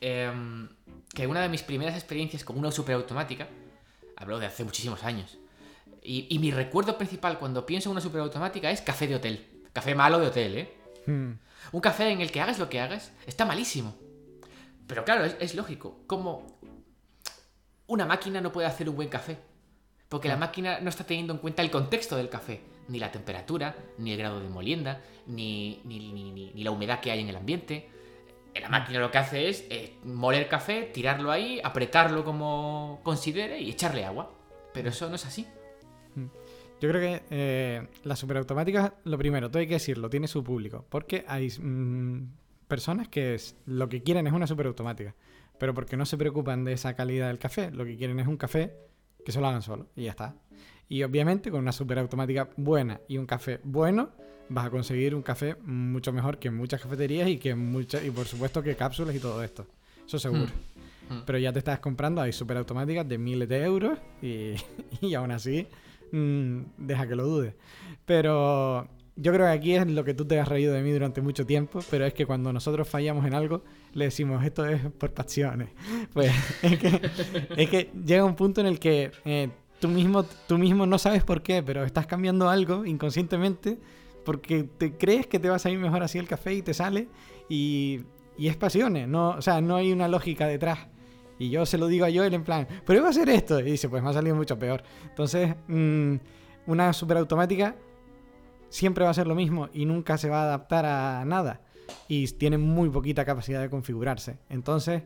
[0.00, 0.68] em,
[1.14, 3.48] que una de mis primeras experiencias con una superautomática,
[4.16, 5.38] hablo de hace muchísimos años,
[6.02, 9.64] y, y mi recuerdo principal cuando pienso en una superautomática es café de hotel.
[9.72, 10.74] Café malo de hotel, ¿eh?
[11.06, 11.32] Hmm.
[11.72, 13.96] Un café en el que hagas lo que hagas está malísimo.
[14.86, 15.98] Pero claro, es, es lógico.
[16.06, 16.58] Como
[17.88, 19.38] una máquina no puede hacer un buen café.
[20.08, 22.60] Porque la máquina no está teniendo en cuenta el contexto del café.
[22.88, 27.10] Ni la temperatura, ni el grado de molienda, ni, ni, ni- ni- la humedad que
[27.10, 27.88] hay en el ambiente.
[28.54, 33.60] Eh, La máquina lo que hace es eh, moler café, tirarlo ahí, apretarlo como considere
[33.60, 34.32] y echarle agua.
[34.72, 35.46] Pero eso no es así.
[36.80, 40.84] Yo creo que eh, la superautomática, lo primero, todo hay que decirlo, tiene su público.
[40.90, 42.28] Porque hay mm,
[42.68, 45.14] personas que lo que quieren es una superautomática.
[45.58, 48.36] Pero porque no se preocupan de esa calidad del café, lo que quieren es un
[48.36, 48.74] café
[49.24, 49.86] que se lo hagan solo.
[49.96, 50.34] Y ya está.
[50.88, 54.10] Y obviamente con una superautomática buena y un café bueno,
[54.48, 58.26] vas a conseguir un café mucho mejor que muchas cafeterías y que muchas, y por
[58.26, 59.66] supuesto que cápsulas y todo esto.
[60.06, 60.46] Eso seguro.
[61.08, 61.20] Hmm.
[61.24, 64.54] Pero ya te estás comprando, hay superautomáticas de miles de euros y,
[65.00, 65.66] y aún así
[66.12, 67.54] mm, deja que lo dudes.
[68.04, 71.22] Pero yo creo que aquí es lo que tú te has reído de mí durante
[71.22, 75.12] mucho tiempo, pero es que cuando nosotros fallamos en algo, le decimos esto es por
[75.12, 75.70] pasiones.
[76.12, 77.00] Pues es que,
[77.56, 81.24] es que llega un punto en el que eh, tú, mismo, tú mismo no sabes
[81.24, 83.78] por qué, pero estás cambiando algo inconscientemente
[84.24, 87.08] porque te crees que te va a salir mejor así el café y te sale
[87.48, 88.00] y,
[88.36, 90.88] y es pasiones, no, o sea, no hay una lógica detrás.
[91.38, 93.60] Y yo se lo digo a Joel en plan, prueba a hacer esto.
[93.60, 94.82] Y dice, pues me ha salido mucho peor.
[95.04, 96.14] Entonces, mm,
[96.66, 97.76] una superautomática
[98.68, 101.60] siempre va a ser lo mismo y nunca se va a adaptar a nada.
[102.08, 104.38] Y tiene muy poquita capacidad de configurarse.
[104.48, 105.02] Entonces,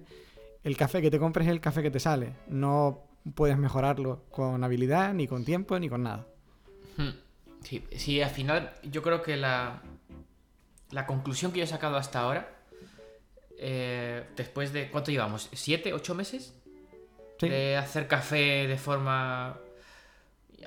[0.62, 2.35] el café que te compres es el café que te sale.
[2.48, 6.26] No puedes mejorarlo con habilidad, ni con tiempo, ni con nada.
[6.96, 7.11] Hmm.
[7.62, 9.83] Sí, sí, al final yo creo que la,
[10.90, 12.48] la conclusión que yo he sacado hasta ahora,
[13.59, 15.50] eh, después de, ¿cuánto llevamos?
[15.52, 16.54] ¿Siete, ocho meses?
[17.38, 17.48] Sí.
[17.48, 19.59] De hacer café de forma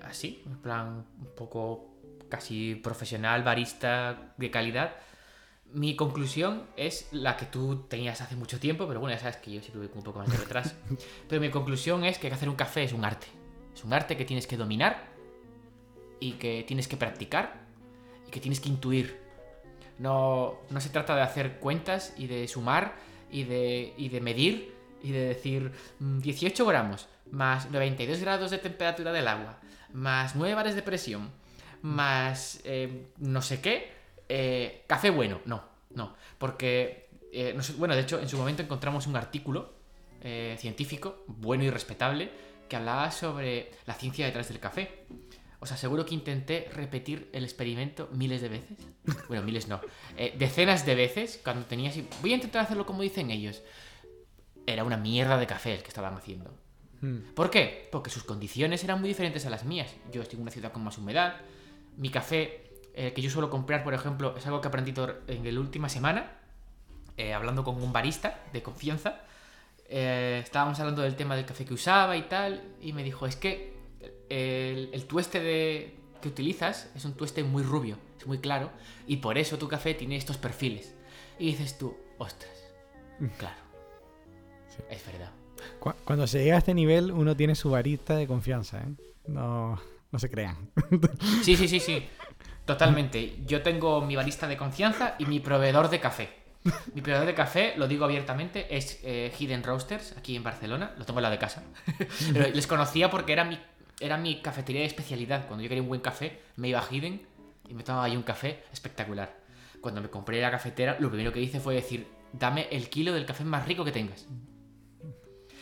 [0.04, 1.94] así, en plan un poco
[2.30, 4.96] casi profesional, barista, de calidad.
[5.74, 9.52] Mi conclusión es la que tú tenías hace mucho tiempo, pero bueno, ya sabes que
[9.52, 10.76] yo siempre voy con un poco más de retraso.
[11.28, 13.28] pero mi conclusión es que hacer un café es un arte.
[13.74, 15.08] Es un arte que tienes que dominar
[16.20, 17.66] y que tienes que practicar
[18.28, 19.20] y que tienes que intuir.
[19.98, 22.96] No, no se trata de hacer cuentas y de sumar
[23.32, 28.58] y de, y de medir y de decir mm, 18 gramos más 92 grados de
[28.58, 29.60] temperatura del agua
[29.92, 31.30] más 9 bares de presión
[31.82, 33.92] más eh, no sé qué
[34.36, 35.42] eh, café bueno.
[35.46, 36.16] No, no.
[36.38, 39.74] Porque, eh, no sé- bueno, de hecho, en su momento encontramos un artículo
[40.22, 42.32] eh, científico, bueno y respetable,
[42.68, 45.06] que hablaba sobre la ciencia detrás del café.
[45.60, 48.78] Os aseguro que intenté repetir el experimento miles de veces.
[49.28, 49.80] Bueno, miles no.
[50.18, 52.08] eh, decenas de veces cuando tenía así.
[52.22, 53.62] Voy a intentar hacerlo como dicen ellos.
[54.66, 56.58] Era una mierda de café el que estaban haciendo.
[57.02, 57.34] Mm.
[57.36, 57.90] ¿Por qué?
[57.92, 59.94] Porque sus condiciones eran muy diferentes a las mías.
[60.12, 61.36] Yo estoy en una ciudad con más humedad.
[61.98, 62.63] Mi café,
[62.94, 65.90] eh, que yo suelo comprar, por ejemplo, es algo que he aprendido en la última
[65.90, 66.32] semana,
[67.18, 69.22] eh, hablando con un barista de confianza.
[69.90, 73.36] Eh, estábamos hablando del tema del café que usaba y tal, y me dijo, es
[73.36, 73.74] que
[74.30, 78.72] el, el tueste de, que utilizas es un tueste muy rubio, es muy claro,
[79.08, 80.96] y por eso tu café tiene estos perfiles.
[81.40, 82.52] Y dices tú, ostras,
[83.38, 83.58] claro,
[84.70, 84.82] Sí.
[84.90, 85.32] es verdad.
[85.80, 88.94] Cu- Cuando se llega a este nivel, uno tiene su barista de confianza, ¿eh?
[89.28, 89.80] No,
[90.12, 90.72] no se crean.
[91.44, 92.04] Sí, sí, sí, sí.
[92.66, 93.36] Totalmente.
[93.46, 96.30] Yo tengo mi barista de confianza y mi proveedor de café.
[96.94, 100.94] Mi proveedor de café, lo digo abiertamente, es eh, Hidden Roasters, aquí en Barcelona.
[100.98, 101.64] Lo tengo en la de casa.
[102.34, 103.60] Pero les conocía porque era mi,
[104.00, 105.46] era mi cafetería de especialidad.
[105.48, 107.22] Cuando yo quería un buen café, me iba a Hidden
[107.68, 109.36] y me tomaba ahí un café espectacular.
[109.82, 113.26] Cuando me compré la cafetera, lo primero que hice fue decir, dame el kilo del
[113.26, 114.26] café más rico que tengas.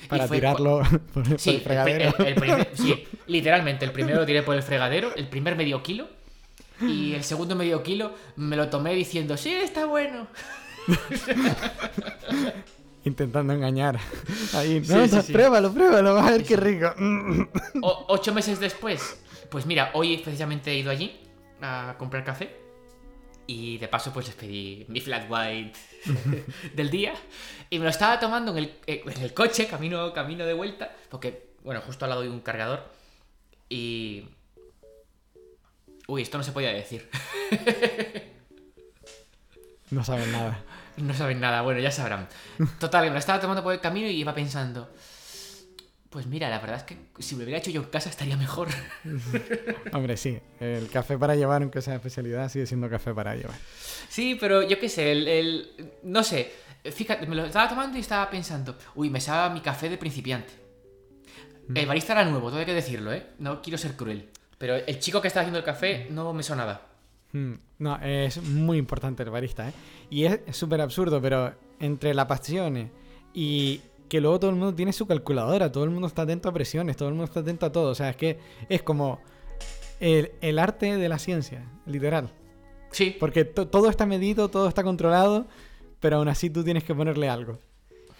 [0.08, 0.82] Para fue tirarlo
[1.14, 2.14] por, Sí, el fregadero.
[2.20, 5.82] el- el primer- sí, literalmente, el primero lo tiré por el fregadero, el primer medio
[5.82, 6.08] kilo,
[6.88, 10.28] y el segundo medio kilo me lo tomé diciendo, sí, está bueno.
[13.04, 14.00] Intentando engañar.
[14.54, 15.34] Ahí, Sí, no, sí, no, sí.
[15.34, 16.94] pruébalo, pruébalo, vas a ver qué rico.
[17.82, 21.20] O- ocho meses después, pues mira, hoy precisamente he ido allí
[21.62, 22.56] a comprar café,
[23.48, 25.74] y de paso pues les pedí mi flat white
[26.76, 27.14] del día,
[27.72, 30.96] y me lo estaba tomando en el, eh, en el coche, camino, camino de vuelta,
[31.10, 32.84] porque, bueno, justo al lado de un cargador,
[33.68, 34.26] y...
[36.12, 37.10] Uy, esto no se podía decir.
[39.92, 40.64] No saben nada.
[40.98, 42.28] No saben nada, bueno, ya sabrán.
[42.80, 44.90] Total, me lo estaba tomando por el camino y iba pensando.
[46.10, 48.38] Pues mira, la verdad es que si me lo hubiera hecho yo en casa estaría
[48.38, 48.70] mejor.
[49.94, 50.40] Hombre, sí.
[50.62, 53.56] El café para llevar, aunque sea especialidad, sigue siendo café para llevar.
[54.10, 56.52] Sí, pero yo qué sé, el, el- No sé.
[56.90, 58.78] Fíjate, me lo estaba tomando y estaba pensando.
[58.96, 60.54] Uy, me sabe mi café de principiante.
[61.76, 63.28] El barista era nuevo, todo hay que decirlo, ¿eh?
[63.40, 64.30] No quiero ser cruel.
[64.62, 66.88] Pero el chico que estaba haciendo el café no me sonaba.
[67.34, 69.74] Mm, No, es muy importante el barista, ¿eh?
[70.10, 72.92] Y es súper absurdo, pero entre la pasión
[73.34, 76.54] y que luego todo el mundo tiene su calculadora, todo el mundo está atento a
[76.54, 77.90] presiones, todo el mundo está atento a todo.
[77.90, 78.38] O sea, es que
[78.70, 79.20] es como
[80.00, 82.30] el, el arte de la ciencia, literal.
[82.92, 83.16] Sí.
[83.20, 85.48] Porque to- todo está medido, todo está controlado,
[86.02, 87.60] pero aún así tú tienes que ponerle algo.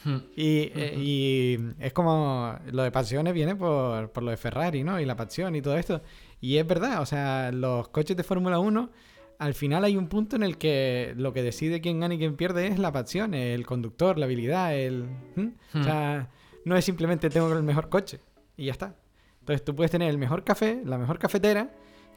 [0.04, 0.18] Hmm.
[0.36, 5.00] Y, eh, y es como lo de pasiones viene por, por lo de Ferrari, ¿no?
[5.00, 6.02] Y la pasión y todo esto.
[6.40, 8.90] Y es verdad, o sea, los coches de Fórmula 1,
[9.38, 12.36] al final hay un punto en el que lo que decide quién gana y quién
[12.36, 15.08] pierde es la pasión, el conductor, la habilidad, el...
[15.74, 16.30] O sea,
[16.66, 18.22] no es simplemente tengo el mejor coche
[18.58, 18.96] y ya está.
[19.40, 21.72] Entonces tú puedes tener el mejor café, la mejor cafetera,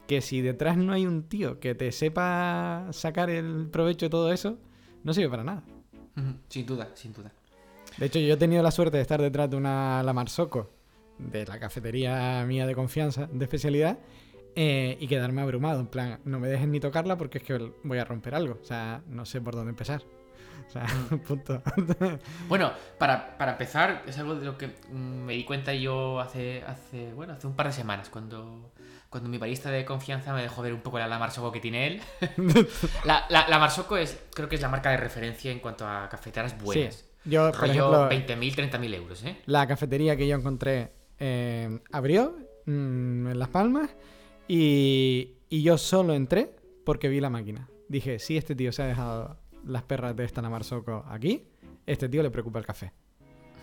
[0.07, 4.31] que si detrás no hay un tío que te sepa sacar el provecho de todo
[4.31, 4.57] eso,
[5.03, 5.63] no sirve para nada.
[6.47, 7.31] Sin duda, sin duda.
[7.97, 10.69] De hecho, yo he tenido la suerte de estar detrás de una La Marsocco,
[11.17, 13.97] de la cafetería mía de confianza, de especialidad,
[14.55, 15.79] eh, y quedarme abrumado.
[15.79, 18.59] En plan, no me dejen ni tocarla porque es que voy a romper algo.
[18.61, 20.01] O sea, no sé por dónde empezar.
[20.67, 20.85] O sea,
[21.27, 21.61] punto.
[22.47, 26.63] Bueno, para, para empezar, es algo de lo que mm, me di cuenta yo hace,
[26.63, 28.71] hace, bueno, hace un par de semanas, cuando,
[29.09, 31.87] cuando mi barista de confianza me dejó ver un poco la, la Marsocco que tiene
[31.87, 32.01] él.
[33.05, 36.09] la, la, la Marsocco es, creo que es la marca de referencia en cuanto a
[36.09, 36.95] cafeteras buenas.
[36.95, 37.14] Sí.
[37.25, 39.37] Yo, por ejemplo, 20.000, 30.000 euros, ¿eh?
[39.45, 43.89] la cafetería que yo encontré eh, abrió mm, en Las Palmas
[44.47, 47.67] y, y yo solo entré porque vi la máquina.
[47.87, 51.43] Dije, si este tío se ha dejado las perras de esta La Marsocco aquí,
[51.85, 52.91] este tío le preocupa el café.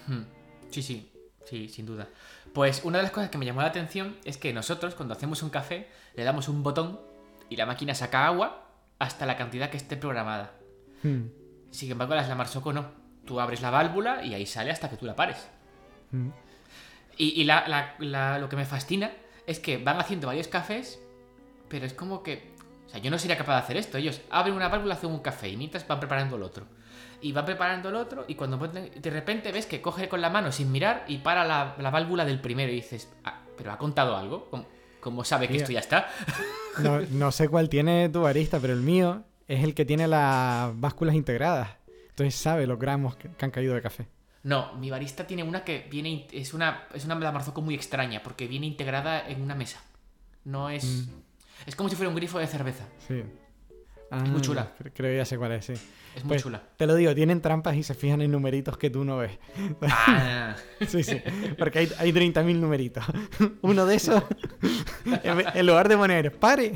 [0.07, 0.23] Hmm.
[0.71, 1.13] Sí, sí,
[1.45, 2.09] sí, sin duda.
[2.53, 5.43] Pues una de las cosas que me llamó la atención es que nosotros, cuando hacemos
[5.43, 7.01] un café, le damos un botón
[7.49, 10.55] y la máquina saca agua hasta la cantidad que esté programada.
[11.03, 11.27] Mm,
[11.71, 13.02] Sin embargo, las Lamar Soco no.
[13.33, 15.49] Tú abres la válvula y ahí sale hasta que tú la pares.
[16.11, 16.29] mm.
[17.17, 19.11] Y, y la- la- la- lo que me fascina
[19.47, 21.01] es que van haciendo varios cafés,
[21.71, 22.53] pero es como que.
[22.87, 23.97] O sea, yo no sería capaz de hacer esto.
[23.97, 26.67] Ellos abren una válvula, hacen un café y mientras van preparando el otro.
[27.23, 30.53] Y van preparando el otro y cuando de repente ves que coge con la mano
[30.53, 34.15] sin mirar y para la, la válvula del primero y dices, "Ah, ¿pero ha contado
[34.15, 34.51] algo?
[34.51, 34.67] ¿Cómo,
[35.01, 35.63] cómo sabe que Mira.
[35.63, 36.09] esto ya está?
[36.81, 40.79] No, no sé cuál tiene tu barista, pero el mío es el que tiene las
[40.79, 41.71] básculas integradas.
[42.13, 44.07] Entonces sabe los gramos que, que han caído de café.
[44.45, 46.27] No, mi barista tiene una que viene.
[46.33, 47.15] Es una, es una
[47.63, 49.81] muy extraña porque viene integrada en una mesa.
[50.45, 50.85] No es.
[50.85, 51.11] Mm.
[51.67, 52.85] Es como si fuera un grifo de cerveza.
[53.07, 53.23] Sí.
[54.11, 54.75] Ah, muy chula.
[54.79, 55.73] cre- Creo que ya sé cuál es, sí.
[55.73, 56.61] Es muy Pues, chula.
[56.77, 59.39] Te lo digo, tienen trampas y se fijan en numeritos que tú no ves.
[59.81, 60.55] Ah,
[60.87, 61.23] Sí, sí.
[61.59, 63.05] Porque hay, hay 30.000 numeritos.
[63.63, 64.23] Uno de esos,
[65.07, 66.73] en en lugar de poner pare.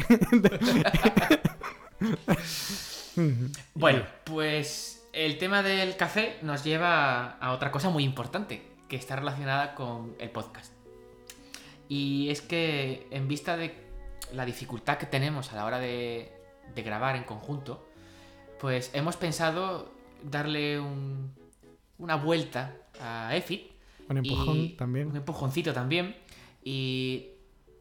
[3.74, 9.16] bueno, pues el tema del café nos lleva a otra cosa muy importante que está
[9.16, 10.72] relacionada con el podcast.
[11.88, 13.74] Y es que en vista de
[14.32, 16.32] la dificultad que tenemos a la hora de,
[16.74, 17.88] de grabar en conjunto,
[18.60, 21.32] pues hemos pensado darle un-
[21.98, 23.70] una vuelta a EFIT
[24.08, 25.08] Un empujón y- también.
[25.08, 26.16] Un empujoncito también.
[26.62, 27.28] Y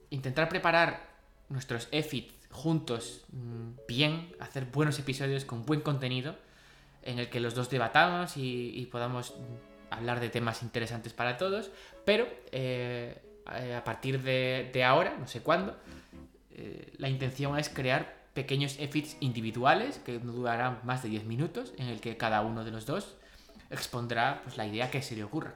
[0.09, 1.09] intentar preparar
[1.49, 6.37] nuestros EFIT juntos mm, bien, hacer buenos episodios con buen contenido
[7.05, 9.33] en el que los dos debatamos y, y podamos
[9.89, 11.71] hablar de temas interesantes para todos.
[12.03, 13.21] Pero eh,
[13.53, 15.77] eh, a partir de, de ahora, no sé cuándo,
[16.51, 21.73] eh, la intención es crear pequeños EFITs individuales que no durarán más de 10 minutos,
[21.77, 23.15] en el que cada uno de los dos
[23.69, 25.53] expondrá pues, la idea que se le ocurra.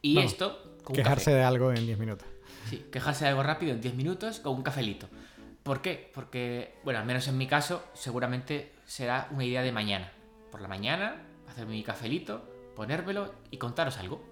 [0.00, 1.36] Y Vamos, esto con un Quejarse café.
[1.36, 2.28] de algo en 10 minutos.
[2.70, 5.08] Sí, quejarse de algo rápido en 10 minutos con un cafelito.
[5.62, 6.10] ¿Por qué?
[6.14, 10.12] Porque, bueno, al menos en mi caso, seguramente será una idea de mañana.
[10.50, 11.16] Por la mañana,
[11.48, 12.42] hacerme mi cafelito,
[12.74, 14.22] ponérmelo y contaros algo.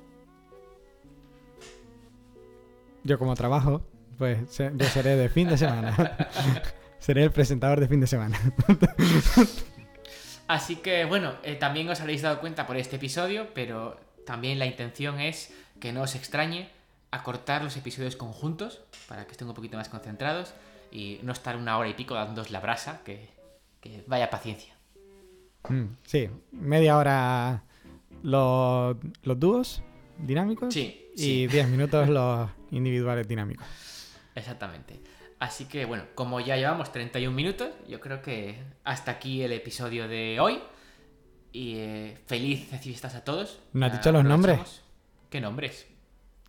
[3.05, 3.83] Yo como trabajo,
[4.19, 5.95] pues yo seré de fin de semana.
[6.99, 8.41] seré el presentador de fin de semana.
[10.49, 14.67] Así que, bueno, eh, también os habréis dado cuenta por este episodio, pero también la
[14.67, 16.71] intención es que no os extrañe
[17.11, 20.55] acortar los episodios conjuntos para que estén un poquito más concentrados
[20.97, 23.29] y no estar una hora y pico dándos la brasa, que,
[23.83, 24.75] que vaya paciencia.
[25.69, 27.65] Mm, sí, media hora
[28.23, 29.83] los, los dúos
[30.17, 31.47] dinámicos Sí, y sí.
[31.49, 33.67] 10 minutos los individuales dinámicos.
[34.35, 34.99] Exactamente.
[35.39, 40.09] Así que bueno, como ya llevamos 31 minutos, yo creo que hasta aquí el episodio
[40.09, 40.61] de hoy.
[41.53, 43.61] Y eh, feliz fiestas a todos.
[43.75, 44.83] ¿No has dicho los nombres?
[45.29, 45.87] ¿Qué nombres?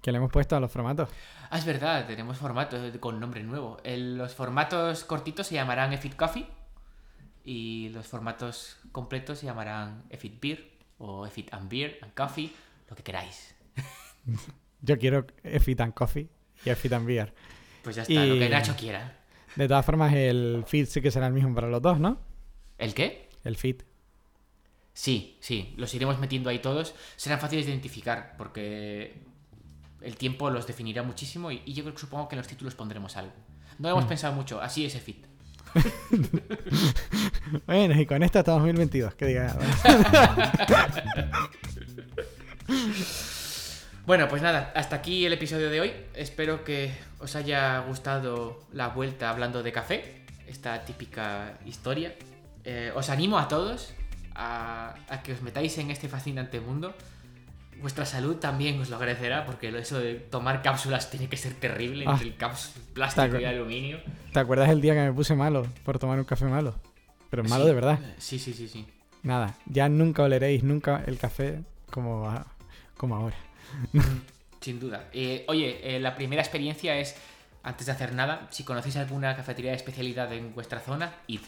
[0.02, 1.10] Que le hemos puesto a los formatos.
[1.50, 3.78] Ah, es verdad, tenemos formatos con nombre nuevo.
[3.84, 6.48] El- los formatos cortitos se llamarán Efit Coffee
[7.44, 12.52] y los formatos completos se llamarán Efit Beer o Efit and Beer and Coffee,
[12.90, 13.56] lo que queráis.
[14.82, 16.30] Yo quiero Effit and Coffee
[16.66, 17.34] y Effit and Beer.
[17.84, 19.18] Pues ya está, lo que Nacho quiera.
[19.56, 22.20] De todas formas, el feed sí que será el mismo para los dos, ¿no?
[22.78, 23.30] ¿El qué?
[23.44, 23.78] El feed.
[24.94, 26.94] Sí, sí, los iremos metiendo ahí todos.
[27.16, 29.24] Serán fáciles de identificar porque
[30.02, 32.76] el tiempo los definirá muchísimo y, y yo creo que supongo que en los títulos
[32.76, 33.34] pondremos algo.
[33.80, 35.26] No hemos pensado mucho, así es Efit.
[37.66, 39.56] Bueno, y con esto hasta 2022, que diga.
[44.06, 45.92] Bueno, pues nada, hasta aquí el episodio de hoy.
[46.14, 52.16] Espero que os haya gustado la vuelta hablando de café, esta típica historia.
[52.64, 53.94] Eh, os animo a todos
[54.34, 56.96] a, a que os metáis en este fascinante mundo.
[57.82, 62.06] Vuestra salud también os lo agradecerá, porque eso de tomar cápsulas tiene que ser terrible
[62.08, 62.12] Ah.
[62.14, 62.34] entre el
[62.94, 64.00] plástico y aluminio.
[64.34, 66.76] ¿Te acuerdas el día que me puse malo por tomar un café malo?
[67.30, 67.68] Pero malo Sí.
[67.70, 68.00] de verdad.
[68.18, 68.86] Sí, sí, sí, sí.
[69.24, 72.48] Nada, ya nunca oleréis nunca el café como, a-
[72.96, 73.36] como ahora.
[74.62, 75.10] Sin duda.
[75.14, 77.16] Eh, oye, eh, la primera experiencia es,
[77.64, 81.42] antes de hacer nada, si conocéis alguna cafetería de especialidad en vuestra zona, id.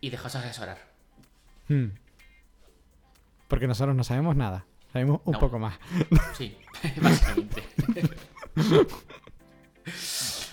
[0.00, 0.78] Y dejaos asesorar.
[1.68, 1.88] Hmm.
[3.48, 4.64] Porque nosotros no sabemos nada.
[4.92, 5.38] Sabemos un No.
[5.38, 5.74] poco más.
[6.36, 6.56] Sí,
[7.00, 7.62] básicamente.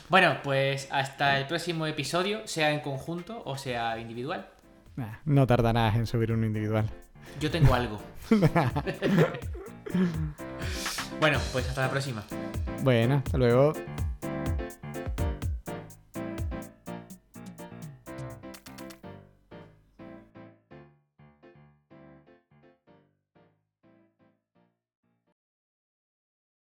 [0.10, 4.48] bueno, pues hasta el próximo episodio, sea en conjunto o sea individual.
[4.96, 6.90] Nah, no tardarás en subir uno individual.
[7.40, 8.00] Yo tengo algo.
[11.20, 12.24] bueno, pues hasta la próxima.
[12.84, 13.74] Bueno, hasta luego.